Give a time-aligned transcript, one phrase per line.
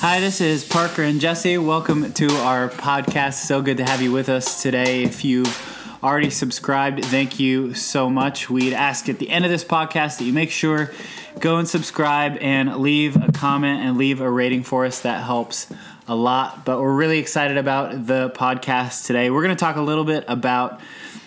[0.00, 1.58] Hi, this is Parker and Jesse.
[1.58, 3.46] Welcome to our podcast.
[3.46, 5.02] So good to have you with us today.
[5.02, 8.48] If you've already subscribed, thank you so much.
[8.48, 10.92] We'd ask at the end of this podcast that you make sure
[11.40, 15.00] go and subscribe and leave a comment and leave a rating for us.
[15.00, 15.66] That helps
[16.06, 16.64] a lot.
[16.64, 19.30] But we're really excited about the podcast today.
[19.30, 20.80] We're going to talk a little bit about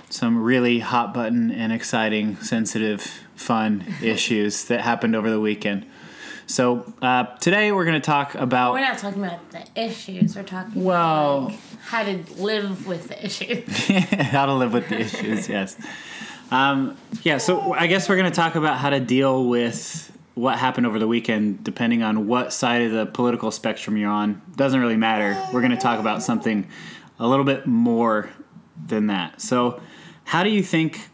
[0.09, 3.01] some really hot button and exciting, sensitive,
[3.35, 5.85] fun issues that happened over the weekend.
[6.51, 8.73] So uh, today we're going to talk about.
[8.73, 10.35] We're not talking about the issues.
[10.35, 13.87] We're talking Well- about like, how to live with the issues.
[13.87, 15.47] how to live with the issues.
[15.47, 15.77] Yes.
[16.51, 17.37] Um, yeah.
[17.37, 20.99] So I guess we're going to talk about how to deal with what happened over
[20.99, 24.41] the weekend, depending on what side of the political spectrum you're on.
[24.57, 25.41] Doesn't really matter.
[25.53, 26.67] We're going to talk about something
[27.17, 28.29] a little bit more
[28.87, 29.39] than that.
[29.41, 29.81] So,
[30.25, 31.07] how do you think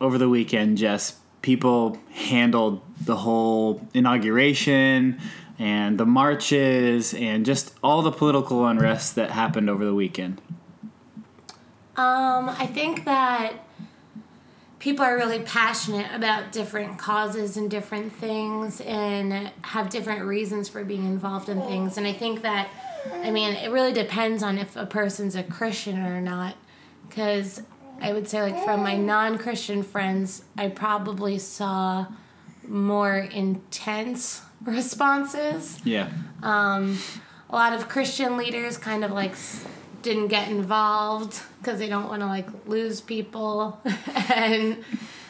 [0.00, 5.20] over the weekend, Jess, people handled the whole inauguration?
[5.56, 10.40] And the marches and just all the political unrest that happened over the weekend.
[11.96, 13.52] Um, I think that
[14.80, 20.82] people are really passionate about different causes and different things and have different reasons for
[20.82, 21.96] being involved in things.
[21.96, 22.68] And I think that,
[23.22, 26.56] I mean, it really depends on if a person's a Christian or not.
[27.08, 27.62] Because
[28.00, 32.06] I would say, like, from my non Christian friends, I probably saw
[32.66, 36.08] more intense responses Yeah.
[36.42, 36.96] a
[37.52, 39.34] lot of Christian leaders kind of like
[40.02, 43.80] didn't get involved because they don't want to like lose people.
[44.34, 44.82] and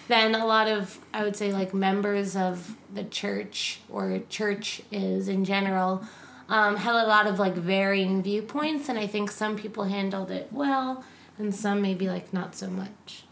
[0.09, 5.29] then a lot of, I would say, like members of the church or church is
[5.29, 6.05] in general
[6.49, 8.89] um, had a lot of like varying viewpoints.
[8.89, 11.05] And I think some people handled it well
[11.39, 13.25] and some maybe like not so much.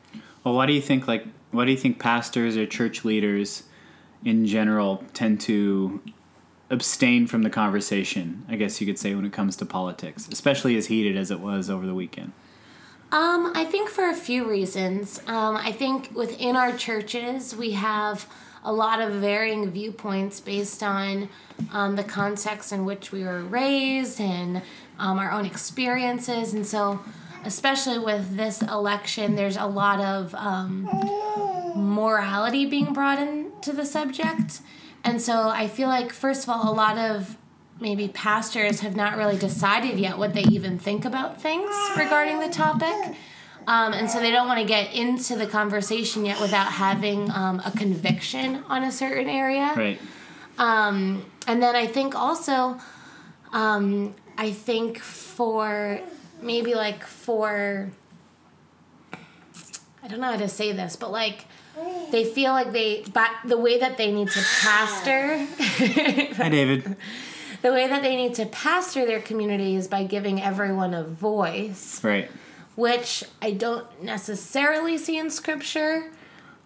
[0.45, 3.65] Well, why do you think like why do you think pastors or church leaders
[4.25, 6.03] in general tend to
[6.71, 8.45] abstain from the conversation?
[8.49, 11.41] I guess you could say when it comes to politics, especially as heated as it
[11.41, 12.33] was over the weekend.
[13.13, 15.21] Um, I think for a few reasons.
[15.27, 18.27] Um, I think within our churches, we have
[18.65, 21.29] a lot of varying viewpoints based on
[21.73, 24.63] um, the context in which we were raised and
[24.99, 26.55] um, our own experiences.
[26.55, 27.01] And so,
[27.45, 30.85] especially with this election, there's a lot of um,
[31.77, 34.61] morality being brought into the subject.
[35.05, 37.37] And so, I feel like, first of all, a lot of
[37.81, 42.49] maybe pastors have not really decided yet what they even think about things regarding the
[42.49, 43.17] topic.
[43.67, 47.61] Um, and so they don't want to get into the conversation yet without having um,
[47.65, 49.73] a conviction on a certain area.
[49.77, 50.01] Right.
[50.59, 52.79] Um, and then I think also,
[53.53, 56.01] um, I think for
[56.43, 57.91] maybe like for,
[60.03, 61.47] I don't know how to say this, but like
[62.11, 65.47] they feel like they, but the way that they need to pastor.
[66.37, 66.97] Hi, David.
[67.63, 72.03] the way that they need to pastor their community is by giving everyone a voice,
[72.05, 72.31] Right.
[72.75, 76.11] which I don't necessarily see in scripture.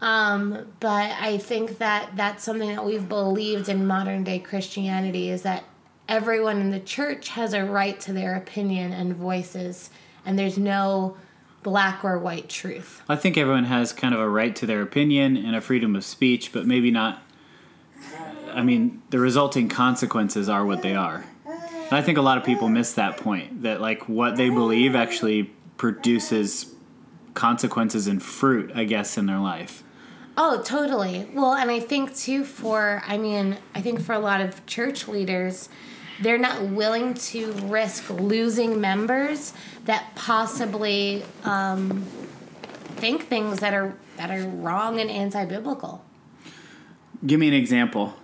[0.00, 5.42] Um, but I think that that's something that we've believed in modern day Christianity is
[5.42, 5.64] that
[6.08, 9.90] everyone in the church has a right to their opinion and voices,
[10.24, 11.16] and there's no
[11.62, 13.02] black or white truth.
[13.08, 16.04] I think everyone has kind of a right to their opinion and a freedom of
[16.04, 17.22] speech, but maybe not.
[18.52, 21.24] I mean, the resulting consequences are what they are.
[21.44, 24.96] And I think a lot of people miss that point that, like, what they believe
[24.96, 26.74] actually produces
[27.34, 29.84] consequences and fruit, I guess, in their life.
[30.36, 31.28] Oh, totally.
[31.32, 35.08] Well, and I think too for I mean, I think for a lot of church
[35.08, 35.68] leaders,
[36.20, 39.52] they're not willing to risk losing members
[39.84, 42.02] that possibly um,
[42.96, 46.02] think things that are that are wrong and anti-biblical.
[47.26, 48.14] Give me an example.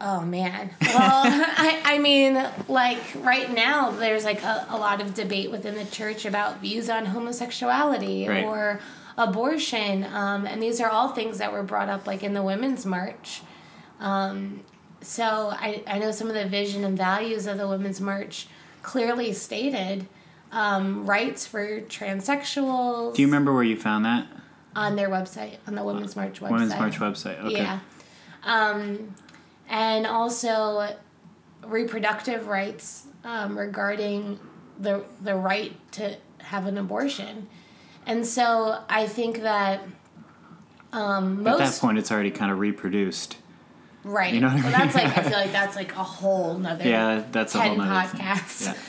[0.00, 0.70] Oh man.
[0.80, 0.92] Well,
[1.26, 5.84] I, I mean, like right now, there's like a, a lot of debate within the
[5.86, 8.44] church about views on homosexuality Right.
[8.44, 8.80] or
[9.16, 12.86] abortion, um, and these are all things that were brought up like in the Women's
[12.86, 13.42] March.
[13.98, 14.60] Um,
[15.00, 18.48] so I, I know some of the vision and values of the Women's March
[18.82, 20.06] clearly stated
[20.50, 24.26] um, rights for transsexuals Do you remember where you found that?
[24.76, 26.50] on their website, on the Women's March website.
[26.52, 27.40] Women's March website.
[27.40, 27.62] Okay.
[27.62, 27.80] Yeah.
[28.44, 29.14] Um,
[29.68, 30.94] and also
[31.64, 34.38] reproductive rights um, regarding
[34.78, 37.48] the the right to have an abortion.
[38.06, 39.82] And so I think that
[40.92, 43.36] um, At that point, it's already kind of reproduced.
[44.08, 44.34] Right.
[44.34, 46.88] you know what I well, that's like I feel like that's like a whole nother
[46.88, 48.20] Yeah, that's a whole nother thing.
[48.20, 48.74] Yeah.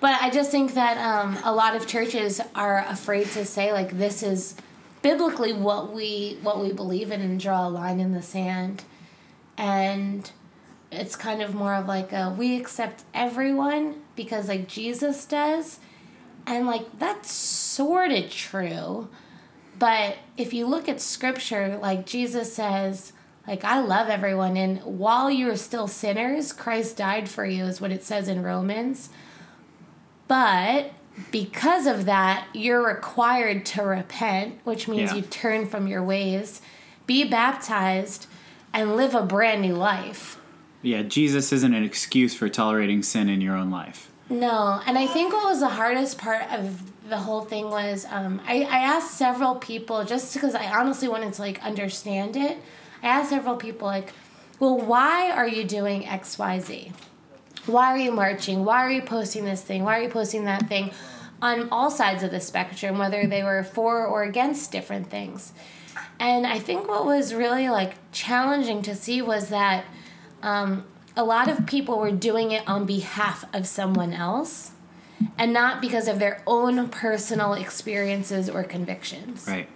[0.00, 3.98] But I just think that um, a lot of churches are afraid to say like
[3.98, 4.54] this is
[5.02, 8.84] biblically what we what we believe in and draw a line in the sand.
[9.56, 10.30] And
[10.92, 15.80] it's kind of more of like a we accept everyone because like Jesus does.
[16.46, 19.08] And like that's sort of true.
[19.78, 23.12] But if you look at scripture, like Jesus says,
[23.48, 27.90] like I love everyone and while you're still sinners, Christ died for you is what
[27.90, 29.08] it says in Romans.
[30.28, 30.92] But
[31.32, 35.16] because of that, you're required to repent, which means Yeah.
[35.16, 36.60] you turn from your ways,
[37.06, 38.26] be baptized,
[38.72, 40.38] and live a brand new life.
[40.82, 44.10] Yeah, Jesus isn't an excuse for tolerating sin in your own life.
[44.30, 48.40] No, and I think what was the hardest part of the whole thing was um,
[48.46, 52.58] I, I asked several people just because I honestly wanted to like understand it.
[53.02, 54.12] I asked several people like,
[54.58, 56.92] well, why are you doing X, Y, Z?
[57.66, 58.64] Why are you marching?
[58.64, 59.84] Why are you posting this thing?
[59.84, 60.90] Why are you posting that thing?
[61.40, 65.52] On all sides of the spectrum, whether they were for or against different things.
[66.18, 69.84] And I think what was really like challenging to see was that
[70.42, 70.84] um,
[71.16, 74.72] a lot of people were doing it on behalf of someone else
[75.36, 79.46] and not because of their own personal experiences or convictions.
[79.46, 79.68] Right.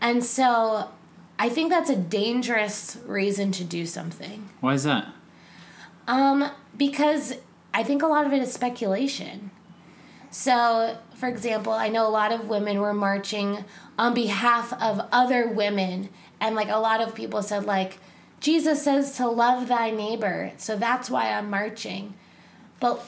[0.00, 0.90] And so
[1.38, 4.48] I think that's a dangerous reason to do something.
[4.60, 5.08] Why is that?
[6.06, 7.34] Um, because
[7.72, 9.50] I think a lot of it is speculation.
[10.30, 13.64] So, for example, I know a lot of women were marching
[13.98, 16.08] on behalf of other women,
[16.40, 17.98] and like a lot of people said, like,
[18.40, 22.14] Jesus says to love thy neighbor, so that's why I'm marching.
[22.80, 23.04] But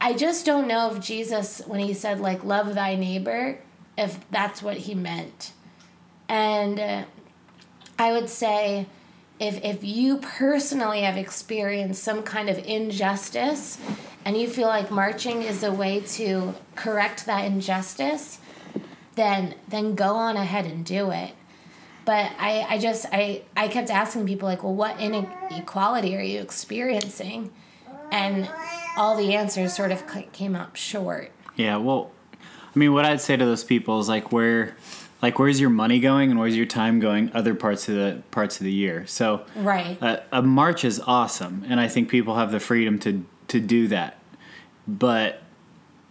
[0.00, 3.58] I just don't know if Jesus, when he said, like, love thy neighbor,
[3.98, 5.52] if that's what he meant.
[6.28, 7.04] And uh,
[8.02, 8.86] I would say,
[9.38, 13.78] if if you personally have experienced some kind of injustice
[14.24, 18.38] and you feel like marching is a way to correct that injustice
[19.14, 21.32] then then go on ahead and do it.
[22.04, 26.40] But i i just i i kept asking people like well what inequality are you
[26.40, 27.52] experiencing?
[28.10, 28.50] And
[28.96, 30.02] all the answers sort of
[30.32, 31.30] came up short.
[31.56, 32.10] Yeah, well,
[32.74, 34.76] I mean, what I'd say to those people is like, where,
[35.22, 37.30] like, where's your money going and where's your time going?
[37.32, 39.06] Other parts of the parts of the year.
[39.06, 43.24] So, right a, a march is awesome, and I think people have the freedom to
[43.48, 44.18] to do that.
[44.86, 45.42] But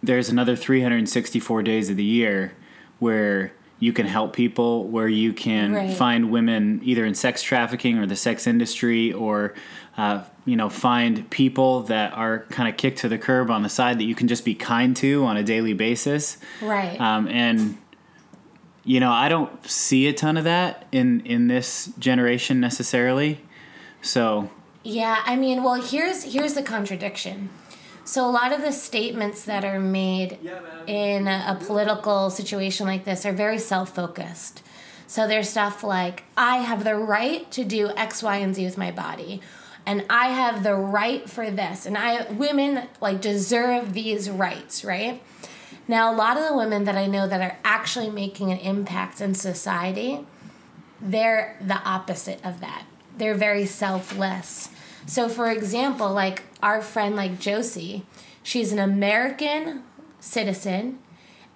[0.02, 2.52] there's another 364 days of the year
[2.98, 5.92] where you can help people, where you can Right.
[5.92, 9.54] find women either in sex trafficking or the sex industry, or
[9.98, 13.68] uh, you know, find people that are kind of kicked to the curb on the
[13.68, 16.38] side that you can just be kind to on a daily basis.
[16.62, 17.76] right Um, and
[18.84, 23.40] you know, I don't see a ton of that in in this generation necessarily.
[24.00, 24.50] So
[24.82, 27.50] Yeah, I mean, well, here's here's the contradiction.
[28.04, 30.38] So a lot of the statements that are made
[30.88, 34.60] in a, a political situation like this are very self-focused.
[35.06, 38.76] So there's stuff like I have the right to do X, Y, and Z with
[38.76, 39.40] my body.
[39.86, 41.86] And I have the right for this.
[41.86, 45.22] And I women like deserve these rights, right?
[45.88, 49.20] Now a lot of the women that I know that are actually making an impact
[49.20, 50.26] in society,
[51.00, 52.84] they're the opposite of that.
[53.16, 54.70] They're very selfless.
[55.06, 58.06] So, for example, like our friend, like Josie,
[58.42, 59.82] she's an American
[60.20, 61.00] citizen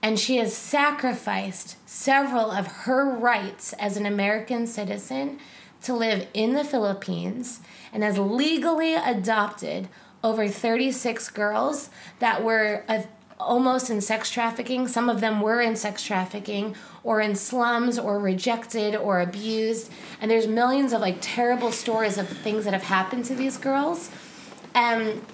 [0.02, 5.38] and she has sacrificed several of her rights as an American citizen
[5.82, 7.60] to live in the Philippines
[7.92, 9.88] and has legally adopted
[10.22, 12.84] over 36 girls that were
[13.38, 14.88] almost in sex trafficking.
[14.88, 16.74] Some of them were in sex trafficking
[17.04, 19.90] or in slums or rejected or abused.
[20.20, 24.10] And there's millions of like terrible stories of things that have happened to these girls.
[24.74, 25.24] And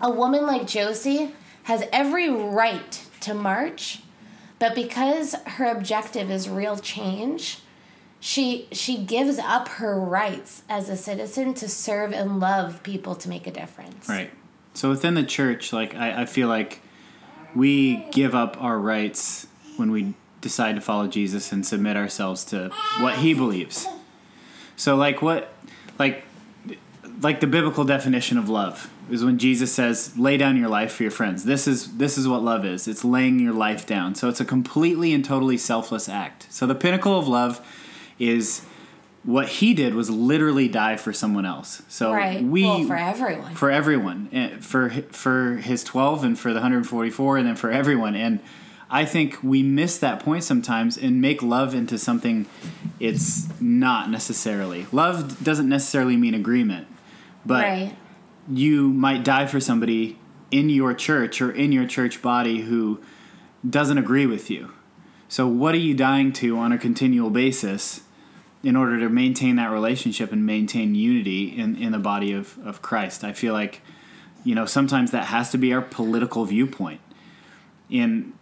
[0.00, 4.00] a woman like Josie has every right to march,
[4.58, 7.58] but because her objective is real change,
[8.18, 13.28] she she gives up her rights as a citizen to serve and love people to
[13.28, 14.08] make a difference.
[14.08, 14.30] Right.
[14.74, 16.80] So within the church, like I, I feel like
[17.54, 22.70] we give up our rights when we decide to follow Jesus and submit ourselves to
[23.00, 23.86] what he believes.
[24.76, 25.52] So like what
[25.98, 26.24] like
[27.20, 31.02] like the biblical definition of love is when Jesus says lay down your life for
[31.02, 31.44] your friends.
[31.44, 32.88] This is this is what love is.
[32.88, 34.14] It's laying your life down.
[34.14, 36.46] So it's a completely and totally selfless act.
[36.50, 37.60] So the pinnacle of love
[38.18, 38.64] is
[39.22, 41.82] what he did was literally die for someone else.
[41.88, 42.42] So Right.
[42.42, 43.54] we well, for everyone.
[43.54, 48.14] for everyone eh, for for his 12 and for the 144 and then for everyone
[48.14, 48.40] and
[48.90, 52.46] i think we miss that point sometimes and make love into something
[52.98, 56.86] it's not necessarily love doesn't necessarily mean agreement
[57.44, 57.96] but right.
[58.48, 60.18] you might die for somebody
[60.50, 63.00] in your church or in your church body who
[63.68, 64.72] doesn't agree with you
[65.28, 68.00] so what are you dying to on a continual basis
[68.62, 72.82] in order to maintain that relationship and maintain unity in, in the body of, of
[72.82, 73.24] Christ.
[73.24, 73.80] I feel like,
[74.44, 77.00] you know, sometimes that has to be our political viewpoint.
[77.88, 78.34] In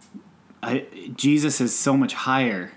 [0.62, 2.72] I, Jesus is so much higher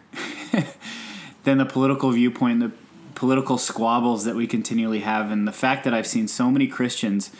[1.43, 2.71] than the political viewpoint, the
[3.15, 7.31] political squabbles that we continually have, and the fact that I've seen so many Christians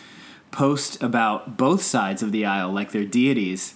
[0.50, 3.74] post about both sides of the aisle like they're deities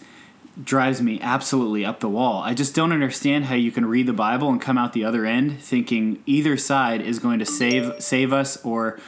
[0.63, 2.43] drives me absolutely up the wall.
[2.43, 5.27] I just don't understand how you can read the Bible and come out the other
[5.27, 8.99] end thinking either side is going to save save us or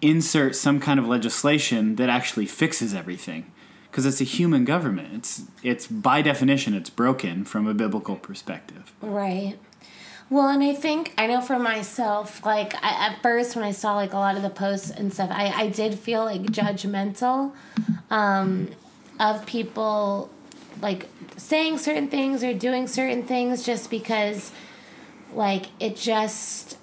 [0.00, 3.50] insert some kind of legislation that actually fixes everything.
[3.90, 5.14] Because it's a human government.
[5.14, 8.92] It's it's by definition it's broken from a biblical perspective.
[9.00, 9.56] Right.
[10.30, 13.94] Well, and I think I know for myself, like I, at first when I saw
[13.94, 17.52] like a lot of the posts and stuff, I, I did feel like judgmental
[18.10, 18.68] um,
[19.20, 20.30] of people
[20.80, 24.52] like saying certain things or doing certain things just because
[25.34, 26.78] like it just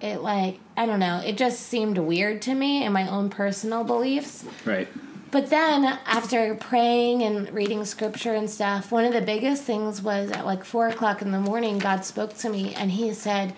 [0.00, 3.84] it like I don't know, it just seemed weird to me and my own personal
[3.84, 4.44] beliefs.
[4.64, 4.88] Right.
[5.30, 10.30] But then after praying and reading scripture and stuff, one of the biggest things was
[10.30, 13.54] at like four o'clock in the morning, God spoke to me and he said,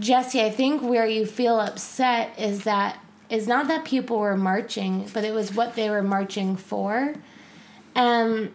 [0.00, 2.98] Jesse, I think where you feel upset is that
[3.30, 7.14] is not that people were marching, but it was what they were marching for.
[7.94, 8.52] Um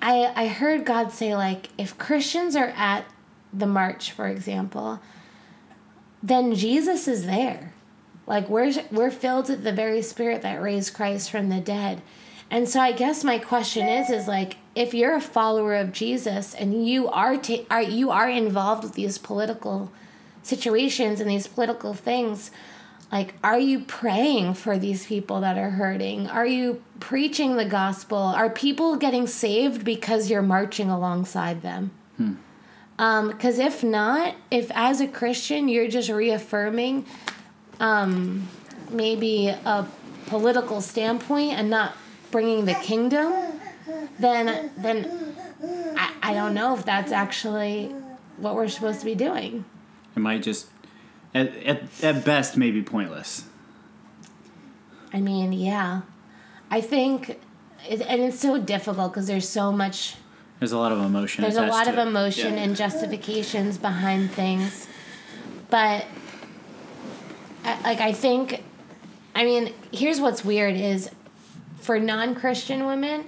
[0.00, 3.04] I I heard God say like if Christians are at
[3.52, 5.00] the march, for example,
[6.22, 7.72] then Jesus is there.
[8.26, 12.02] Like we're we're filled with the very spirit that raised Christ from the dead.
[12.50, 16.54] And so I guess my question is is like if you're a follower of Jesus
[16.54, 19.90] and you are ta- are you are involved with these political
[20.42, 22.50] situations and these political things,
[23.10, 26.26] like are you praying for these people that are hurting?
[26.28, 28.18] Are you preaching the gospel?
[28.18, 31.90] Are people getting saved because you're marching alongside them?
[32.16, 32.34] Hmm.
[32.96, 37.06] Because um, if not, if as a Christian you're just reaffirming
[37.80, 38.48] um,
[38.90, 39.86] maybe a
[40.26, 41.96] political standpoint and not
[42.30, 43.32] bringing the kingdom,
[44.18, 45.34] then then
[45.96, 47.86] I, I don't know if that's actually
[48.36, 49.64] what we're supposed to be doing.
[50.16, 50.68] It might just,
[51.34, 53.44] at, at, at best, maybe pointless.
[55.12, 56.02] I mean, yeah.
[56.70, 57.40] I think,
[57.88, 60.16] it, and it's so difficult because there's so much.
[60.58, 61.42] There's a lot of emotion.
[61.42, 62.06] There's a lot of it.
[62.06, 62.62] emotion Yeah.
[62.64, 64.88] and justifications behind things,
[65.70, 66.04] but
[67.64, 68.64] I- like I think,
[69.34, 71.10] I mean, here's what's weird is,
[71.80, 73.24] for non-Christian women,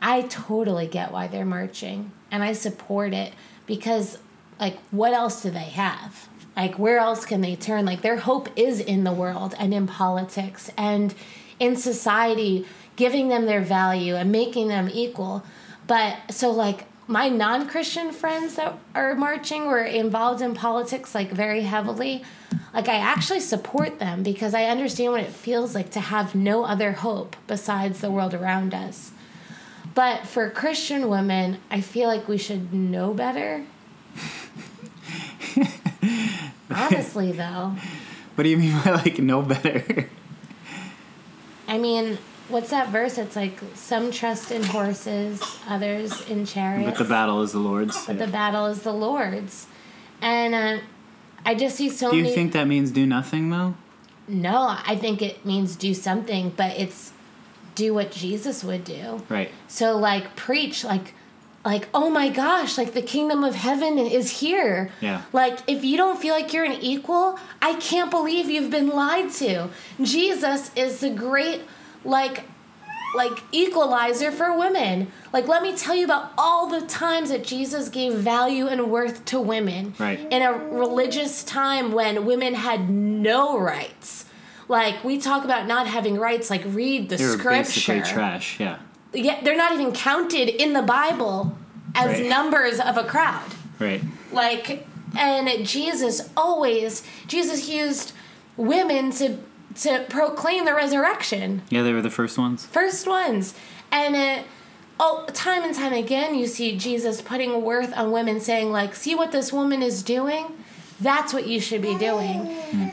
[0.00, 3.32] I totally get why they're marching and I support it
[3.66, 4.18] because,
[4.58, 6.28] like, what else do they have?
[6.56, 7.84] Like, where else can they turn?
[7.86, 11.14] Like, their hope is in the world and in politics and
[11.58, 12.66] in society,
[12.96, 15.44] giving them their value and making them equal.
[15.86, 21.30] But so, like, my non Christian friends that are marching were involved in politics, like,
[21.30, 22.22] very heavily.
[22.74, 26.64] Like, I actually support them because I understand what it feels like to have no
[26.64, 29.12] other hope besides the world around us.
[29.94, 33.64] But for Christian women, I feel like we should know better.
[36.74, 37.74] Honestly, though.
[38.34, 40.08] What do you mean by like know better?
[41.68, 43.18] I mean, what's that verse?
[43.18, 46.98] It's like some trust in horses, others in chariots.
[46.98, 48.06] but the battle is the Lord's.
[48.06, 49.66] But the battle is the Lord's.
[50.20, 50.78] And uh,
[51.44, 52.34] I just see so do you many.
[52.34, 53.74] think that means do nothing though?
[54.28, 57.12] no, I think it means do something, but it's
[57.74, 59.20] do what Jesus would do.
[59.28, 59.50] Right.
[59.66, 61.14] So like preach like
[61.64, 64.90] like oh my gosh, like the kingdom of heaven is here.
[65.00, 65.22] Yeah.
[65.32, 69.30] Like if you don't feel like you're an equal, I can't believe you've been lied
[69.34, 69.68] to.
[70.00, 71.62] Jesus is the great
[72.04, 72.44] like
[73.14, 75.12] like equalizer for women.
[75.32, 79.24] Like let me tell you about all the times that Jesus gave value and worth
[79.26, 79.94] to women.
[79.98, 80.20] Right.
[80.32, 84.24] In a religious time when women had no rights.
[84.68, 88.58] Like we talk about not having rights, like read the They were scripture basically trash.
[88.58, 88.78] Yeah.
[89.12, 91.56] Yeah, they're not even counted in the Bible
[91.94, 92.26] as Right.
[92.26, 93.44] numbers of a crowd.
[93.78, 94.02] Right.
[94.32, 94.86] Like,
[95.18, 98.12] and Jesus always, Jesus used
[98.56, 99.38] women to
[99.74, 101.62] to proclaim the resurrection.
[101.70, 102.66] Yeah, they were the first ones.
[102.66, 103.54] First ones,
[103.90, 104.42] and uh,
[105.00, 109.14] oh, time and time again, you see Jesus putting worth on women, saying like, "See
[109.14, 110.46] what this woman is doing?
[111.00, 112.48] That's what you should be doing."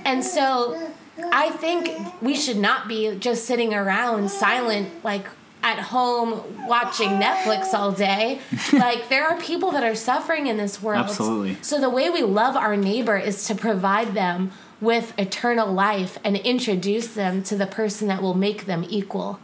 [0.06, 0.90] And so,
[1.34, 5.26] I think we should not be just sitting around silent, like
[5.62, 8.40] at home watching Netflix all day.
[8.74, 11.06] like there are people that are suffering in this world.
[11.06, 11.58] Absolutely.
[11.62, 14.52] So the way we love our neighbor is to provide them
[14.82, 19.40] with eternal life and introduce them to the person that will make them equal.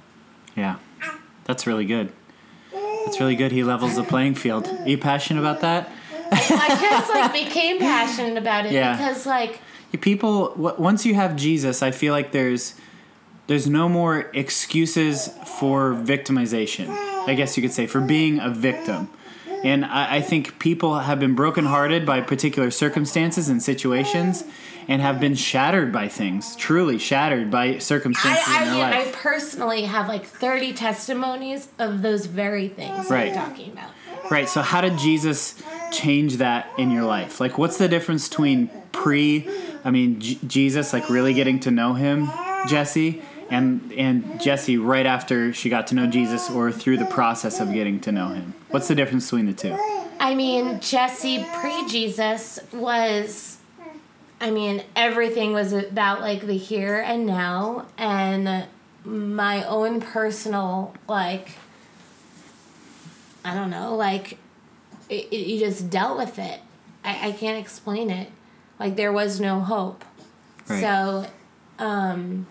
[0.56, 0.78] Yeah.
[1.44, 2.12] That's really good.
[2.72, 3.52] That's really good.
[3.52, 4.68] He levels the playing field.
[4.68, 5.90] Are you passionate about that?
[6.32, 8.96] I just like became passionate about it Yeah.
[8.96, 9.60] because like
[10.02, 12.76] people w- once you have jesus i feel like there's
[13.48, 15.28] there's no more excuses
[15.60, 16.88] for victimization
[17.28, 19.10] i guess you could say for being a victim
[19.64, 24.44] and i, I think people have been brokenhearted by particular circumstances and situations
[24.88, 29.04] and have been shattered by things truly shattered by circumstances I, in I, their I
[29.06, 33.34] life personally have like 30 testimonies of those very things Right.
[33.34, 33.92] that I'm talking about.
[34.32, 35.62] right so how did jesus
[35.92, 39.48] change that in your life like what's the difference between pre
[39.84, 42.28] i mean J- jesus like really getting to know him
[42.68, 47.60] jesse and and jesse right after she got to know jesus or through the process
[47.60, 49.78] of getting to know him what's the difference between the two
[50.20, 53.58] I mean, Jesse pre Jesus was,
[54.40, 58.66] I mean, everything was about like the here and now and
[59.04, 61.52] my own personal, like,
[63.44, 64.40] I don't know, like,
[65.10, 66.60] it, it, you just dealt with it.
[67.04, 68.32] I, I can't explain it.
[68.80, 70.04] Like, there was no hope.
[70.68, 70.82] Right.
[70.82, 71.28] So,
[71.78, 72.48] um,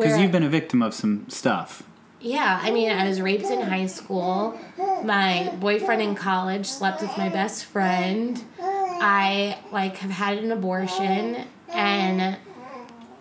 [0.00, 1.82] because you've been a victim of some stuff
[2.20, 4.58] yeah, I mean, I was raped in high school.
[5.04, 8.42] My boyfriend in college slept with my best friend.
[8.60, 12.36] I like have had an abortion, and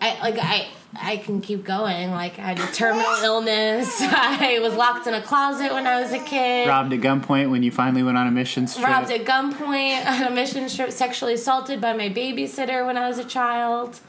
[0.01, 0.67] I like I
[0.97, 2.11] I can keep going.
[2.11, 3.97] Like I had a terminal illness.
[4.01, 6.67] I was locked in a closet when I was a kid.
[6.67, 10.23] robbed at gunpoint when you finally went on a mission trip Robbed at gunpoint on
[10.23, 10.91] a mission trip.
[10.91, 13.99] Sexually assaulted by my babysitter when I was a child.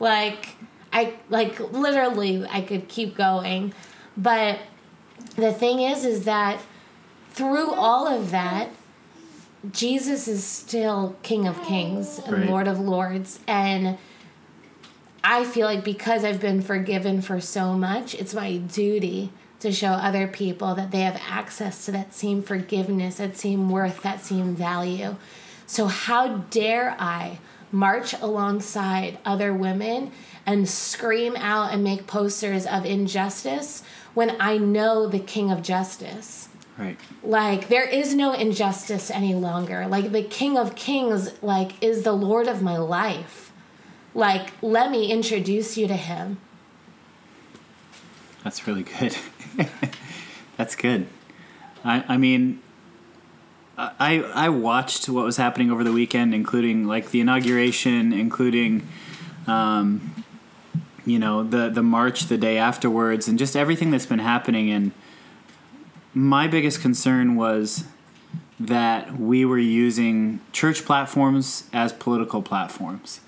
[0.00, 0.56] Like
[0.92, 3.72] I like literally I could keep going.
[4.16, 4.58] But
[5.36, 6.60] the thing is is that
[7.30, 8.68] through all of that
[9.70, 12.48] Jesus is still King of Kings and Right.
[12.48, 13.96] Lord of Lords and
[15.24, 19.30] I feel like because I've been forgiven for so much, it's my duty
[19.60, 24.02] to show other people that they have access to that same forgiveness, that same worth,
[24.02, 25.14] that same value.
[25.66, 27.38] So, how dare I
[27.70, 30.10] march alongside other women
[30.46, 33.82] and scream out and make posters of injustice
[34.14, 36.48] when I know the King of Justice?
[36.78, 42.02] right like there is no injustice any longer like the king of kings like is
[42.02, 43.52] the lord of my life
[44.14, 46.38] like let me introduce you to him
[48.44, 49.16] That's really good.
[50.56, 51.06] That's good.
[51.84, 52.60] I I mean,
[53.78, 58.88] I I watched what was happening over the weekend, including like the inauguration, including,
[59.46, 60.24] um,
[61.04, 64.70] you know, the the march the day afterwards, and just everything that's been happening.
[64.70, 64.92] And
[66.14, 67.84] my biggest concern was
[68.60, 73.20] that we were using church platforms as political platforms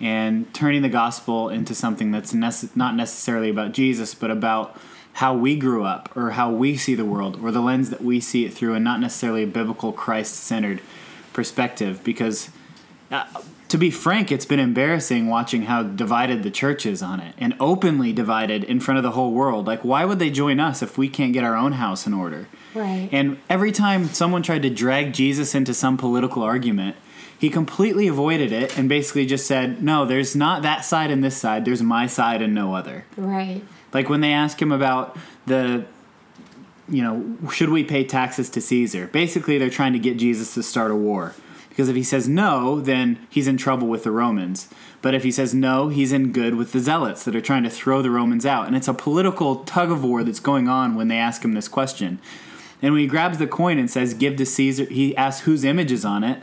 [0.00, 4.78] and turning the gospel into something that's nece- not necessarily about Jesus, but about
[5.14, 8.20] how we grew up or how we see the world or the lens that we
[8.20, 10.82] see it through, and not necessarily a biblical Christ centered
[11.32, 12.04] perspective.
[12.04, 12.50] Because,
[13.10, 13.24] uh,
[13.68, 17.54] to be frank, it's been embarrassing watching how divided the church is on it and
[17.58, 19.66] openly divided in front of the whole world.
[19.66, 22.46] Like, why would they join us if we can't get our own house in order?
[22.74, 26.96] right And every time someone tried to drag Jesus into some political argument,
[27.38, 31.36] he completely avoided it and basically just said, No, there's not that side and this
[31.36, 33.04] side, there's my side and no other.
[33.16, 35.84] right Like when they ask him about the,
[36.88, 39.08] you know, should we pay taxes to Caesar?
[39.08, 41.34] Basically, they're trying to get Jesus to start a war.
[41.76, 44.70] Because if he says no, then he's in trouble with the Romans.
[45.02, 47.70] But if he says no, he's in good with the zealots that are trying to
[47.70, 48.66] throw the Romans out.
[48.66, 51.68] And it's a political tug of war that's going on when they ask him this
[51.68, 52.18] question.
[52.80, 55.92] And when he grabs the coin and says, Give to Caesar, he asks whose image
[55.92, 56.42] is on it.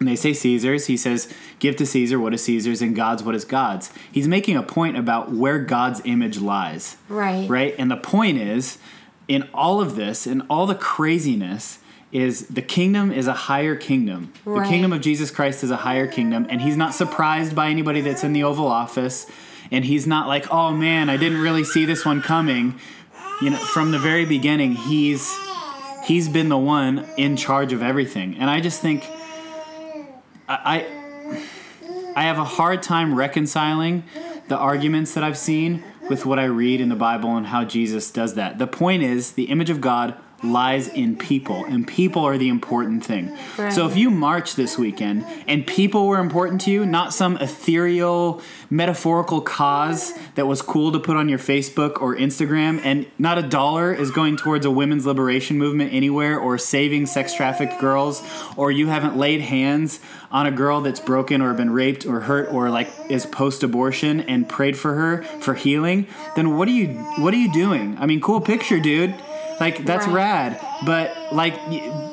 [0.00, 0.86] And they say Caesar's.
[0.86, 3.92] He says, Give to Caesar what is Caesar's and God's what is God's.
[4.10, 6.96] He's making a point about where God's image lies.
[7.08, 7.76] right Right?
[7.78, 8.78] And the point is,
[9.28, 11.78] in all of this, in all the craziness,
[12.10, 14.32] is the kingdom is a higher kingdom.
[14.44, 18.00] The kingdom of Jesus Christ is a higher kingdom, and he's not surprised by anybody
[18.00, 19.26] that's in the Oval Office,
[19.70, 22.78] and he's not like, oh man, I didn't really see this one coming.
[23.42, 25.30] You know, from the very beginning, he's
[26.04, 28.36] he's been the one in charge of everything.
[28.38, 29.04] And I just think
[30.48, 30.86] I
[31.28, 31.42] I,
[32.16, 34.04] I have a hard time reconciling
[34.48, 38.10] the arguments that I've seen with what I read in the Bible and how Jesus
[38.10, 38.58] does that.
[38.58, 43.04] The point is the image of God lies in people and people are the important
[43.04, 43.36] thing.
[43.56, 43.72] Right.
[43.72, 48.40] So if you march this weekend and people were important to you, not some ethereal
[48.70, 53.42] metaphorical cause that was cool to put on your Facebook or Instagram and not a
[53.42, 58.22] dollar is going towards a women's liberation movement anywhere or saving sex trafficked girls
[58.56, 62.52] or you haven't laid hands on a girl that's broken or been raped or hurt
[62.52, 66.88] or like is post abortion and prayed for her for healing, then what are you
[67.18, 67.96] what are you doing?
[67.98, 69.14] I mean, cool picture, dude.
[69.60, 70.14] Like that's Right.
[70.14, 70.60] rad.
[70.86, 71.54] But like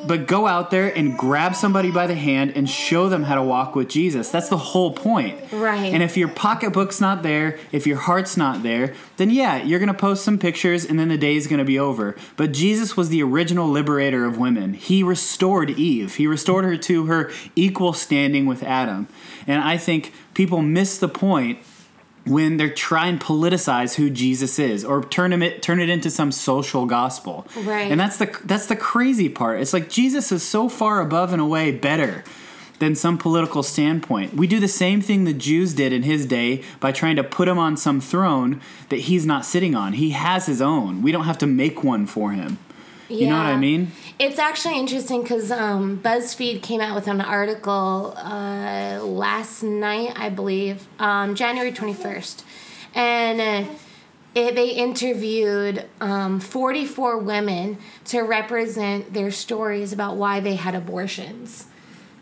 [0.08, 3.42] but go out there and grab somebody by the hand and show them how to
[3.42, 4.30] walk with Jesus.
[4.30, 5.40] That's the whole point.
[5.52, 5.94] Right.
[5.94, 9.88] And if your pocketbook's not there, if your heart's not there, then yeah, you're going
[9.88, 12.16] to post some pictures and then the day's going to be over.
[12.38, 14.74] But Jesus was the original liberator of women.
[14.74, 16.16] He restored Eve.
[16.16, 19.08] He restored her to her equal standing with Adam.
[19.48, 21.60] And I think people miss the point
[22.26, 26.10] when they're trying to politicize who Jesus is or turn him it turn it into
[26.10, 27.48] some social gospel.
[27.56, 27.92] Right.
[27.92, 29.62] And that's the that's the crazy part.
[29.62, 32.24] It's like Jesus is so far above and away better
[32.80, 34.34] than some political standpoint.
[34.34, 37.48] We do the same thing the Jews did in his day by trying to put
[37.48, 38.60] him on some throne
[38.90, 39.94] that he's not sitting on.
[39.94, 41.02] He has his own.
[41.02, 42.58] We don't have to make one for him.
[43.10, 43.92] You know what I mean?
[44.18, 50.30] It's actually interesting because um, BuzzFeed came out with an article uh, last night, I
[50.30, 52.44] believe, um, January 21st.
[52.96, 53.72] And uh,
[54.34, 61.68] it, they interviewed um, 44 women to represent their stories about why they had abortions.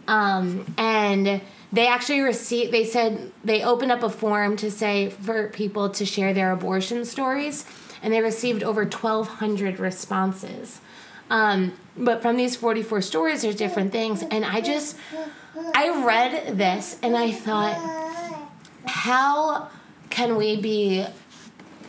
[0.08, 1.42] Um, and
[1.72, 6.06] they actually received, they said they opened up a forum to say for people to
[6.06, 7.66] share their abortion stories,
[8.04, 10.82] and they received over 1,200 responses.
[11.30, 14.24] Um, but from these 44 stories, there's different things.
[14.30, 14.98] And I just,
[15.74, 17.76] I read this and I thought,
[18.86, 19.70] how
[20.10, 21.08] can we be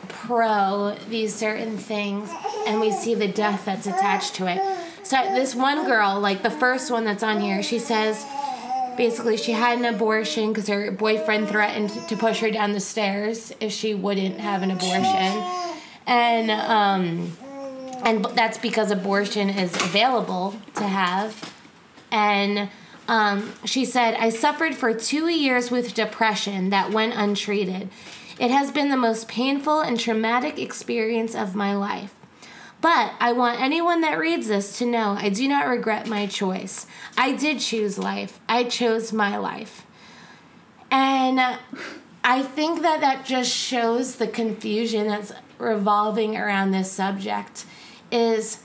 [0.09, 2.31] pro these certain things
[2.67, 4.61] and we see the death that's attached to it.
[5.03, 8.25] So this one girl, like the first one that's on here, she says
[8.97, 13.53] basically she had an abortion because her boyfriend threatened to push her down the stairs
[13.61, 15.64] if she wouldn't have an abortion.
[16.07, 17.37] And um
[18.05, 21.55] and that's because abortion is available to have.
[22.11, 22.69] And
[23.09, 27.89] um, she said, I suffered for two years with depression that went untreated.
[28.39, 32.15] It has been the most painful and traumatic experience of my life.
[32.81, 36.87] But I want anyone that reads this to know I do not regret my choice.
[37.17, 39.87] I did choose life, I chose my life.
[40.91, 41.41] And
[42.23, 47.65] I think that that just shows the confusion that's revolving around this subject
[48.11, 48.61] is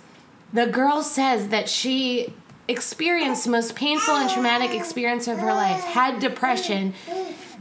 [0.53, 2.33] the girl says that she
[2.67, 6.93] experienced the most painful and traumatic experience of her life, had depression,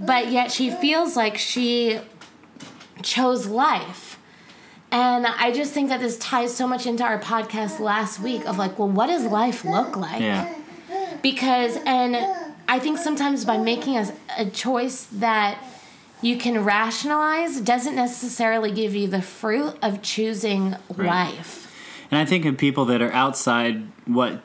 [0.00, 1.98] but yet she feels like she
[3.02, 4.18] chose life.
[4.90, 8.56] And I just think that this ties so much into our podcast last week of
[8.58, 10.20] like, well, what does life look like?
[10.22, 10.54] Yeah.
[11.22, 12.16] because and
[12.68, 14.06] i think sometimes by making a,
[14.38, 15.58] a choice that
[16.20, 21.64] you can rationalize doesn't necessarily give you the fruit of choosing life.
[22.10, 24.40] And I think of people that are outside what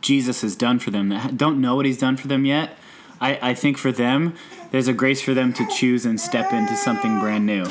[0.00, 2.76] Jesus has done for them, that don't know what he's done for them yet,
[3.20, 4.34] I, I think for them,
[4.70, 7.64] there's a grace for them to choose and step into something brand new.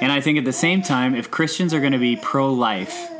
[0.00, 3.10] And I think at the same time, if Christians are going to be pro life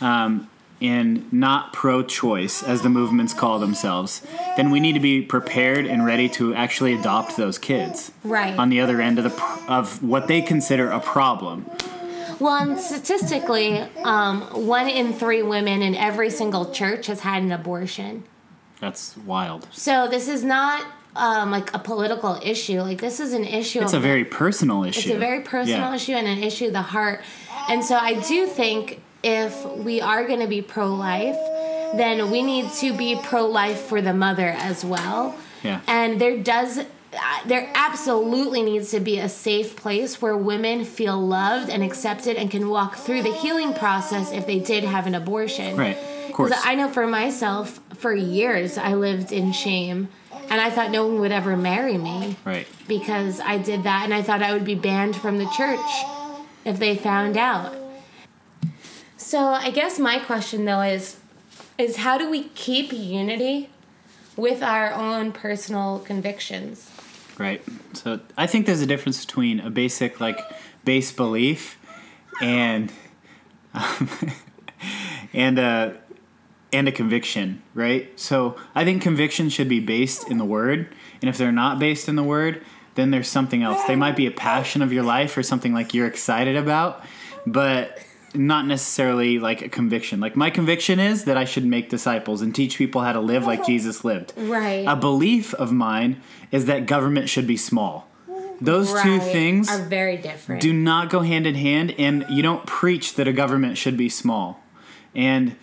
[0.00, 0.48] um,
[0.88, 4.22] and not pro choice, as the movements call themselves,
[4.56, 8.68] then we need to be prepared and ready to actually adopt those kids right on
[8.68, 11.64] the other end of, the, pr- of what they consider a problem.
[12.40, 17.52] well and statistically um, one in three women in every single church has had an
[17.52, 18.24] abortion
[18.80, 19.66] That's wild.
[19.72, 20.84] so this is not
[21.16, 25.08] um, like a political issue like this is an issue It's a very personal issue.
[25.10, 25.94] It's a very personal Yeah.
[25.94, 27.20] issue and an issue of the heart.
[27.68, 31.38] And so I do think if we are going to be pro life,
[31.96, 35.34] then we need to be pro life for the mother as well.
[35.62, 35.80] Yeah.
[35.86, 36.78] And there does.
[36.78, 36.84] uh,
[37.46, 42.50] There absolutely needs to be a safe place where women feel loved and accepted and
[42.50, 45.76] can walk through the healing process if they did have an abortion.
[45.76, 45.96] Right.
[46.26, 46.50] Of course.
[46.50, 50.08] Because I know for myself, for years, I lived in shame
[50.50, 52.66] and I thought no one would ever marry me right.
[52.88, 55.90] because I did that and I thought I would be banned from the church
[56.64, 57.72] if they found out.
[59.24, 61.16] So I guess my question though is
[61.78, 63.70] is how do we keep unity
[64.36, 66.90] with our own personal convictions?
[67.38, 67.62] Right.
[67.94, 70.38] So I think there's a difference between a basic like
[70.84, 71.78] base belief
[72.42, 72.92] and
[73.72, 74.10] um,
[75.32, 75.98] and a
[76.70, 78.20] and a conviction, right?
[78.20, 82.10] So I think conviction should be based in the word, and if they're not based
[82.10, 82.62] in the word,
[82.94, 83.82] then there's something else.
[83.86, 87.02] They might be a passion of your life or something like you're excited about,
[87.46, 87.98] but
[88.34, 90.20] not necessarily like a conviction.
[90.20, 93.46] Like my conviction is that I should make disciples and teach people how to live
[93.46, 94.32] like Jesus lived.
[94.36, 94.84] Right.
[94.86, 96.20] A belief of mine
[96.50, 98.08] is that government should be small.
[98.60, 100.62] Those two things are very different.
[100.62, 104.08] do not go hand in hand, and you don't preach that a government should be
[104.08, 104.62] small.
[105.14, 105.56] And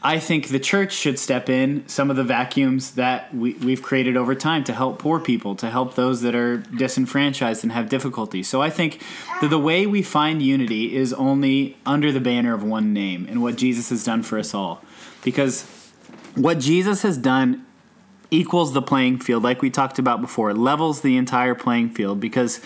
[0.00, 4.16] I think the church should step in some of the vacuums that we, we've created
[4.16, 8.44] over time to help poor people, to help those that are disenfranchised and have difficulty.
[8.44, 9.02] So I think
[9.40, 13.42] that the way we find unity is only under the banner of one name and
[13.42, 14.82] what Jesus has done for us all.
[15.24, 15.62] Because
[16.36, 17.66] what Jesus has done
[18.30, 22.20] equals the playing field, like we talked about before, it levels the entire playing field
[22.20, 22.60] because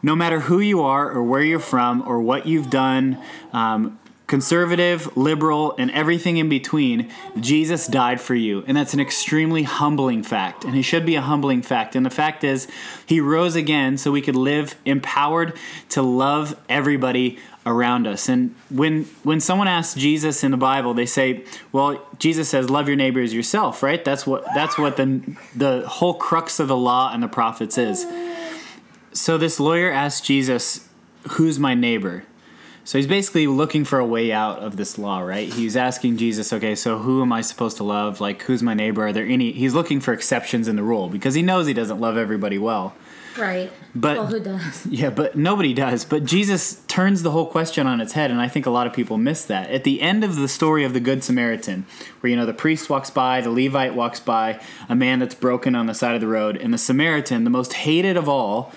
[0.00, 3.20] no matter who you are or where you're from or what you've done,
[3.52, 3.98] um,
[4.32, 7.06] conservative, liberal, and everything in between,
[7.38, 8.64] Jesus died for you.
[8.66, 10.64] And that's an extremely humbling fact.
[10.64, 11.94] And it should be a humbling fact.
[11.94, 12.66] And the fact is,
[13.04, 15.52] he rose again so we could live empowered
[15.90, 18.30] to love everybody around us.
[18.30, 22.88] And when when someone asks Jesus in the Bible, they say, "Well, Jesus says love
[22.88, 24.02] your neighbor as yourself," right?
[24.02, 25.20] That's what that's what the
[25.54, 28.06] the whole crux of the law and the prophets is.
[29.12, 30.88] So this lawyer asked Jesus,
[31.32, 32.24] "Who's my neighbor?"
[32.84, 35.48] So he's basically looking for a way out of this law, right?
[35.48, 38.20] He's asking Jesus, okay, so who am I supposed to love?
[38.20, 39.06] Like, who's my neighbor?
[39.06, 39.52] Are there any?
[39.52, 42.94] He's looking for exceptions in the rule because he knows he doesn't love everybody well.
[43.38, 43.72] Right.
[43.94, 44.86] But well, who does?
[44.90, 46.04] Yeah, but nobody does.
[46.04, 48.92] But Jesus turns the whole question on its head, and I think a lot of
[48.92, 49.70] people miss that.
[49.70, 51.86] At the end of the story of the Good Samaritan,
[52.20, 55.74] where you know the priest walks by, the Levite walks by, a man that's broken
[55.74, 58.72] on the side of the road, and the Samaritan, the most hated of all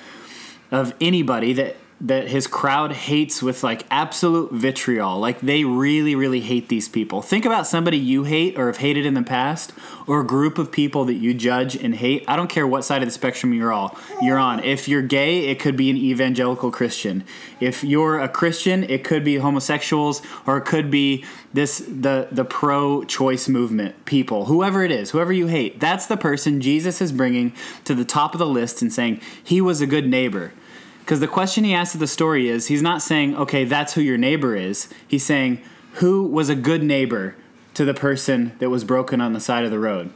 [0.71, 5.17] of anybody that that his crowd hates with like absolute vitriol.
[5.17, 7.21] Like they really, really hate these people.
[7.21, 9.71] Think about somebody you hate or have hated in the past,
[10.05, 12.25] or a group of people that you judge and hate.
[12.27, 14.63] I don't care what side of the spectrum you're all you're on.
[14.63, 17.23] If you're gay, it could be an evangelical Christian.
[17.59, 22.43] If you're a Christian, it could be homosexuals, or it could be this the the
[22.43, 24.45] pro-choice movement people.
[24.45, 27.53] Whoever it is, whoever you hate, that's the person Jesus is bringing
[27.85, 30.51] to the top of the list and saying he was a good neighbor.
[31.05, 34.01] Because the question he asks of the story is he's not saying, okay, that's who
[34.01, 34.89] your neighbor is.
[35.07, 35.61] He's saying,
[35.93, 37.35] who was a good neighbor
[37.75, 40.11] to the person that was broken on the side of the road?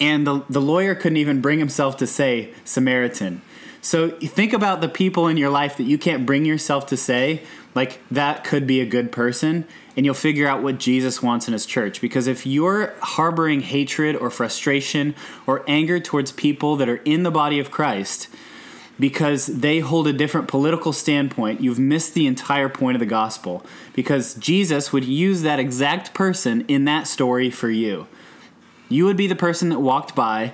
[0.00, 3.42] And the, the lawyer couldn't even bring himself to say Samaritan.
[3.82, 7.42] So think about the people in your life that you can't bring yourself to say,
[7.74, 11.52] like, that could be a good person, and you'll figure out what Jesus wants in
[11.52, 12.00] his church.
[12.00, 15.14] Because if you're harboring hatred or frustration
[15.46, 18.28] or anger towards people that are in the body of Christ,
[18.98, 23.64] because they hold a different political standpoint, you've missed the entire point of the gospel.
[23.94, 28.06] Because Jesus would use that exact person in that story for you.
[28.88, 30.52] You would be the person that walked by,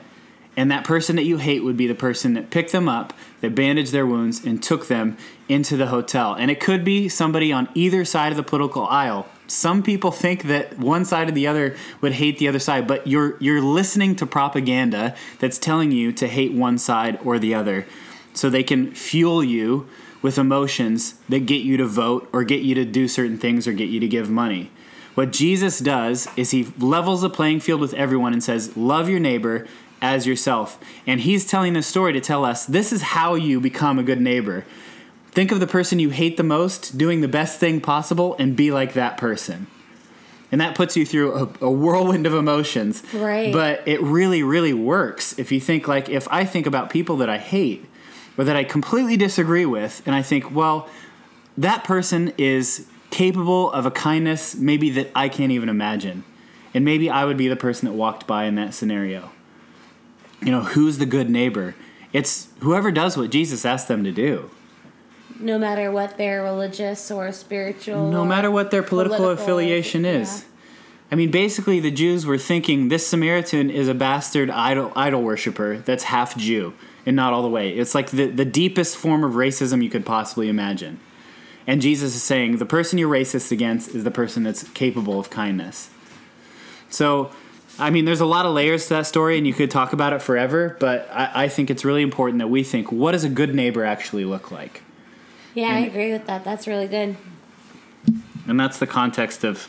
[0.57, 3.55] and that person that you hate would be the person that picked them up, that
[3.55, 5.17] bandaged their wounds, and took them
[5.49, 6.35] into the hotel.
[6.35, 9.27] And it could be somebody on either side of the political aisle.
[9.47, 13.07] Some people think that one side or the other would hate the other side, but
[13.07, 17.87] you're you're listening to propaganda that's telling you to hate one side or the other
[18.39, 19.89] so they can fuel you
[20.23, 23.73] with emotions that get you to vote or get you to do certain things or
[23.73, 24.71] get you to give money.
[25.17, 29.19] What Jesus does is he levels the playing field with everyone and says, Love your
[29.19, 29.67] neighbor
[30.01, 30.79] as yourself.
[31.05, 34.21] And he's telling this story to tell us this is how you become a good
[34.21, 34.65] neighbor.
[35.33, 38.71] Think of the person you hate the most doing the best thing possible and be
[38.71, 39.67] like that person.
[40.53, 43.03] And that puts you through a, a whirlwind of emotions.
[43.13, 43.53] Right.
[43.53, 47.29] But it really, really works if you think like, if I think about people that
[47.29, 47.85] I hate,
[48.39, 50.89] or that I completely disagree with, and I think, well,
[51.59, 56.25] that person is capable of a kindness maybe that I can't even imagine.
[56.73, 59.31] And maybe I would be the person that walked by in that scenario.
[60.41, 61.75] You know, who's the good neighbor?
[62.13, 64.51] It's whoever does what Jesus asked them to do.
[65.41, 68.11] No matter what their religious or spiritual.
[68.11, 70.45] No matter what their political, political affiliation is.
[71.11, 75.79] I mean, basically, the Jews were thinking this Samaritan is a bastard idol idol worshiper
[75.79, 76.75] that's half Jew
[77.09, 77.71] and not all the way.
[77.71, 81.01] It's like the, the deepest form of racism you could possibly imagine.
[81.67, 85.31] And Jesus is saying the person you're racist against is the person that's capable of
[85.31, 85.89] kindness.
[86.91, 87.31] So,
[87.79, 90.13] I mean, there's a lot of layers to that story, and you could talk about
[90.13, 93.31] it forever, but I, I think it's really important that we think what does a
[93.31, 94.83] good neighbor actually look like?
[95.55, 96.45] Yeah, I agree with that.
[96.45, 97.17] That's really good.
[98.47, 99.69] And that's the context of,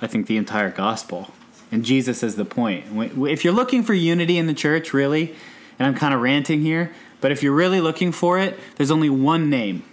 [0.00, 1.32] I think, the entire gospel.
[1.72, 2.84] And Jesus is the point.
[3.28, 5.34] If you're looking for unity in the church, really,
[5.78, 9.10] and I'm kind of ranting here, but if you're really looking for it, there's only
[9.10, 9.84] one name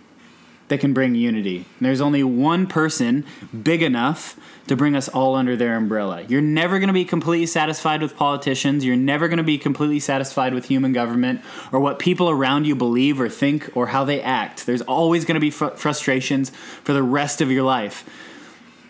[0.70, 1.58] that can bring unity.
[1.58, 3.26] And there's only one person
[3.62, 6.24] big enough to bring us all under their umbrella.
[6.24, 8.86] You're never going to be completely satisfied with politicians.
[8.86, 11.42] You're never going to be completely satisfied with human government
[11.72, 14.66] or what people around you believe or think or how they act.
[14.66, 16.50] There's always going to be fr- frustrations
[16.84, 18.10] for the rest of your life.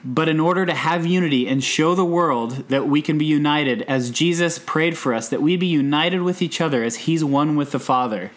[0.06, 3.84] But in order to have unity and show the world that we can be united,
[3.84, 7.56] as Jesus prayed for us, that we be united with each other as He's one
[7.56, 8.32] with the Father,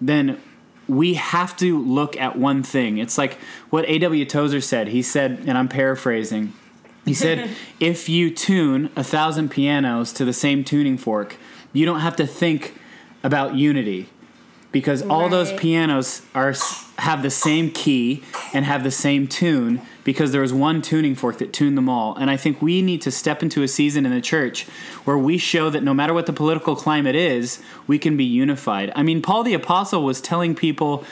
[0.00, 0.40] then
[0.88, 2.98] we have to look at one thing.
[2.98, 3.38] It's like
[3.70, 4.24] what A.W.
[4.24, 4.88] Tozer said.
[4.88, 6.52] He said, and I'm paraphrasing,
[7.04, 11.36] He said, if you tune a thousand pianos to the same tuning fork,
[11.72, 12.74] you don't have to think
[13.22, 14.08] about unity
[14.74, 16.52] because all those pianos are
[16.98, 21.38] have the same key and have the same tune because there was one tuning fork
[21.38, 22.16] that tuned them all.
[22.16, 24.64] And I think we need to step into a season in the church
[25.04, 28.92] where we show that no matter what the political climate is, we can be unified.
[28.96, 31.04] I mean, Paul the apostle was telling people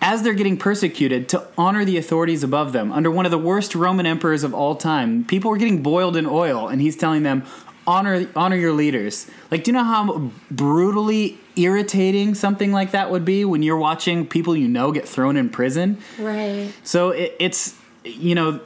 [0.00, 3.74] as they're getting persecuted to honor the authorities above them under one of the worst
[3.74, 7.42] roman emperors of all time people were getting boiled in oil and he's telling them
[7.86, 13.24] honor honor your leaders like do you know how brutally irritating something like that would
[13.24, 15.98] be when you're watching people you know get thrown in prison.
[16.18, 16.72] Right.
[16.84, 18.60] so it, it's you know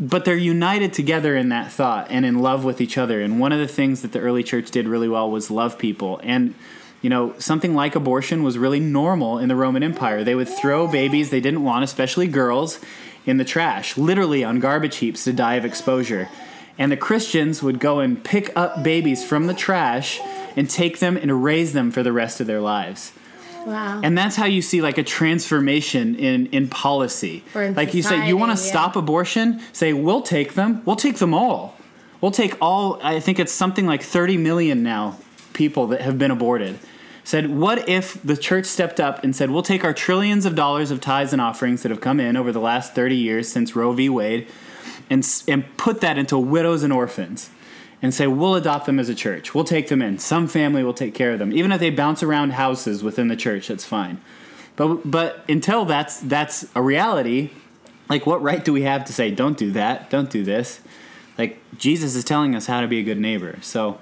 [0.00, 3.20] but they're united together in that thought and in love with each other.
[3.20, 6.18] And one of the things that the early church did really well was love people.
[6.22, 6.54] And
[7.02, 10.24] you know something like abortion was really normal in the roman empire.
[10.24, 12.80] They would throw babies they didn't want especially girls
[13.26, 16.28] in the trash literally on garbage heaps to die of exposure.
[16.78, 20.20] And the christians would go and pick up babies from the trash
[20.60, 23.12] and take them and raise them for the rest of their lives
[23.66, 24.00] Wow.
[24.02, 27.44] and that's how you see like a transformation in in policy.
[27.54, 28.70] In like you say, you want to yeah.
[28.70, 29.60] stop abortion?
[29.72, 30.82] Say we'll take them.
[30.84, 31.76] We'll take them all.
[32.20, 32.98] We'll take all.
[33.02, 35.18] I think it's something like thirty million now
[35.52, 36.78] people that have been aborted.
[37.22, 40.90] Said, what if the church stepped up and said, we'll take our trillions of dollars
[40.90, 43.92] of tithes and offerings that have come in over the last 30 years since Roe
[43.92, 44.08] v.
[44.08, 44.48] Wade
[45.10, 47.50] and, and put that into widows and orphans
[48.02, 49.54] and say we'll adopt them as a church.
[49.54, 50.18] We'll take them in.
[50.18, 51.52] Some family will take care of them.
[51.52, 54.20] Even if they bounce around houses within the church that's fine.
[54.76, 57.50] But but until that's that's a reality
[58.08, 60.10] like what right do we have to say don't do that.
[60.10, 60.80] Don't do this?
[61.36, 63.58] Like jesus is telling us how to be a good neighbor.
[63.62, 63.98] So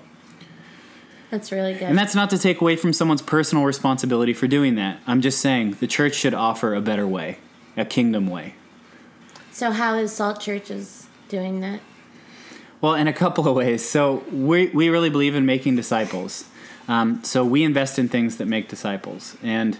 [1.30, 1.82] That's really good.
[1.84, 5.00] and that's not to take away from someone's personal responsibility for doing that.
[5.06, 7.38] I'm just saying the church should offer a better way
[7.76, 8.54] a kingdom way.
[9.52, 11.80] So how is Salt Churches doing that?
[12.80, 13.88] Well, in a couple of ways.
[13.88, 16.44] So we we really believe in making disciples.
[16.86, 19.36] Um, so we invest in things that make disciples.
[19.42, 19.78] And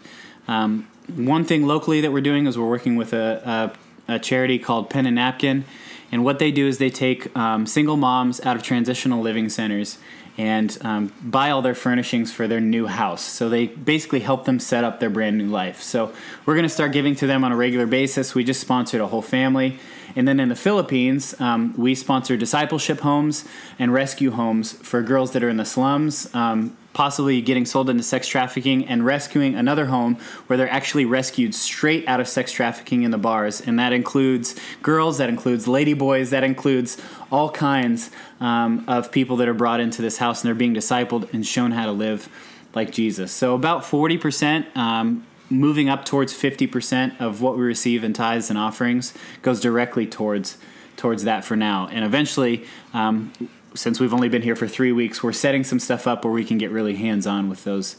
[0.49, 3.73] um, one thing locally that we're doing is we're working with a,
[4.09, 5.65] a, a charity called Pen and Napkin.
[6.11, 9.99] And what they do is they take um, single moms out of transitional living centers
[10.39, 13.23] and um, buy all their furnishings for their new house.
[13.23, 15.83] So they basically help them set up their brand new life.
[15.83, 16.13] So
[16.47, 18.37] we're going to start giving to them on a regular basis.
[18.37, 19.81] We just sponsored a whole family.
[20.15, 23.45] And then in the Philippines, um, we sponsor discipleship homes
[23.79, 28.03] and rescue homes for girls that are in the slums, um, possibly getting sold into
[28.03, 33.03] sex trafficking, and rescuing another home where they're actually rescued straight out of sex trafficking
[33.03, 33.61] in the bars.
[33.61, 36.97] And that includes girls, that includes lady boys, that includes
[37.31, 41.33] all kinds um, of people that are brought into this house and they're being discipled
[41.33, 42.29] and shown how to live
[42.75, 43.33] like Jesus.
[43.33, 44.77] So about 40%.
[44.77, 50.07] Um, moving up towards 50% of what we receive in tithes and offerings goes directly
[50.07, 50.59] towards
[50.99, 53.33] towards that for now and eventually um,
[53.73, 56.45] since we've only been here for three weeks we're setting some stuff up where we
[56.45, 57.97] can get really hands-on with those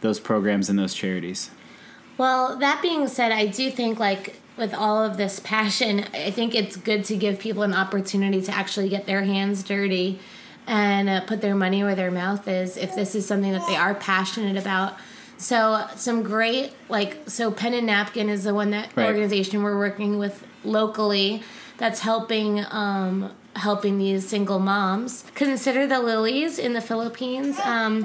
[0.00, 1.52] those programs and those charities
[2.18, 6.54] Well, that being said, I do think like with all of this passion, I think
[6.54, 10.18] it's good to give people an opportunity to actually get their hands dirty
[10.66, 13.76] and uh, put their money where their mouth is if this is something that they
[13.76, 14.96] are passionate about.
[15.38, 19.06] So some great like so Pen and Napkin is the one that Right.
[19.06, 21.42] organization we're working with locally
[21.78, 25.24] that's helping um, helping these single moms.
[25.34, 27.56] Consider the Lilies in the Philippines.
[27.60, 28.04] Um,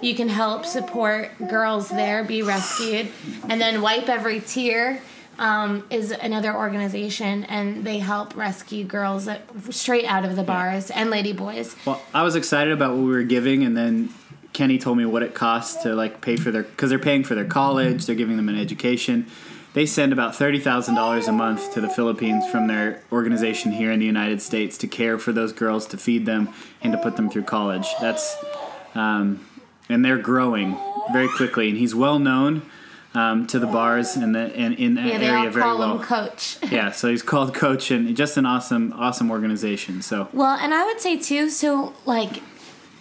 [0.00, 3.08] you can help support girls there be rescued,
[3.48, 5.00] and then Wipe Every Tear.
[5.38, 10.90] Um, is another organization and they help rescue girls that, straight out of the bars
[10.90, 11.74] and lady boys.
[11.86, 14.10] well i was excited about what we were giving and then
[14.52, 17.34] kenny told me what it costs to like pay for their because they're paying for
[17.34, 19.26] their college they're giving them an education.
[19.74, 24.06] They send about $30000 a month to the philippines from their organization here in the
[24.06, 26.50] united states to care for those girls to feed them
[26.82, 27.88] and to put them through college.
[28.00, 28.36] That's
[28.94, 29.46] um,
[29.88, 30.76] and they're growing
[31.12, 32.62] very quickly and he's well known
[33.14, 35.78] um, to the bars and the and in that Yeah, they area all very call
[35.78, 36.58] well him Coach.
[36.70, 40.84] yeah so he's called coach and just an awesome awesome organization so Well, and I
[40.86, 42.42] would say too, so like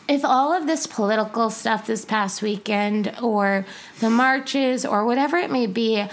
[0.10, 3.66] if all of this political stuff this past weekend or
[4.00, 6.06] the marches or whatever it may be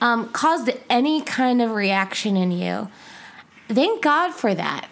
[0.00, 2.88] um, caused any kind of reaction in you,
[3.68, 4.88] thank God for that.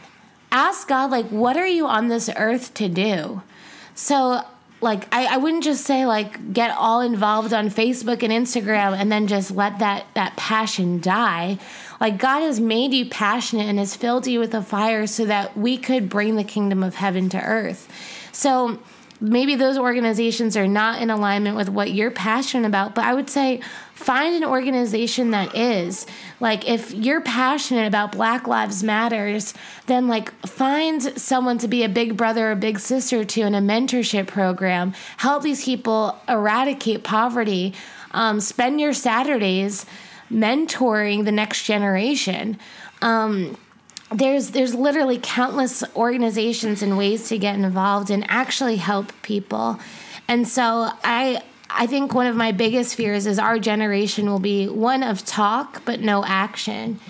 [0.53, 3.43] Ask God, like, what are you on this earth to do?
[3.97, 4.43] So,
[4.85, 9.11] like, I, I wouldn't just say, like, get all involved on Facebook and Instagram and
[9.11, 11.58] then just let that, that passion die.
[12.00, 15.56] Like, God has made you passionate and has filled you with a fire so that
[15.56, 17.88] we could bring the kingdom of heaven to earth.
[18.31, 18.79] So,
[19.21, 23.31] maybe those organizations are not in alignment with what you're passionate about, but I would
[23.31, 23.61] say
[23.95, 26.07] find an organization that is.
[26.40, 29.55] Like if you're passionate about black lives matters
[29.87, 33.61] then like find someone to be a big brother or big sister to in a
[33.61, 34.95] mentorship program.
[35.19, 37.75] Help these people eradicate poverty.
[38.13, 39.87] Um, spend your saturdays
[40.31, 42.59] mentoring the next generation.
[43.03, 43.57] Um,
[44.11, 49.79] there's there's literally countless organizations and ways to get involved and actually help people.
[50.29, 51.42] And so i
[51.77, 55.85] I think one of my biggest fears is our generation will be one of talk
[55.85, 57.00] but no action.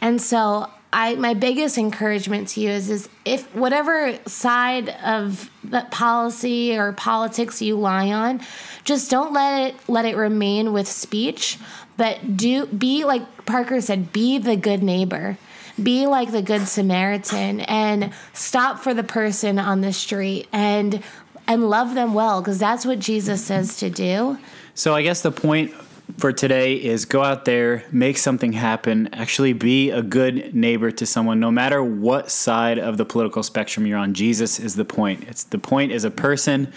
[0.00, 5.90] And so I my biggest encouragement to you is is if whatever side of that
[5.90, 8.42] policy or politics you lie on,
[8.84, 11.58] just don't let it let it remain with speech,
[11.96, 15.38] but do be like Parker said, be the good neighbor.
[15.82, 21.02] Be like the good Samaritan and stop for the person on the street and
[21.46, 23.64] and love them well because that's what Jesus mm-hmm.
[23.64, 24.38] says to do.
[24.74, 25.72] So I guess the point
[26.18, 31.06] for today is go out there, make something happen, actually be a good neighbor to
[31.06, 34.14] someone no matter what side of the political spectrum you're on.
[34.14, 35.24] Jesus is the point.
[35.28, 36.72] It's the point is a person,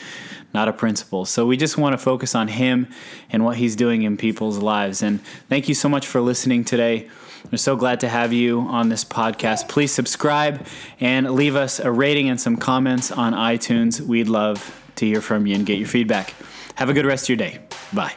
[0.54, 1.26] not a principle.
[1.26, 2.88] So we just want to focus on him
[3.30, 5.02] and what he's doing in people's lives.
[5.02, 7.10] And thank you so much for listening today.
[7.52, 9.70] We're so glad to have you on this podcast.
[9.70, 10.66] Please subscribe
[11.00, 14.02] and leave us a rating and some comments on iTunes.
[14.02, 16.34] We'd love to hear from you and get your feedback.
[16.76, 17.60] Have a good rest of your day.
[17.94, 18.14] Bye.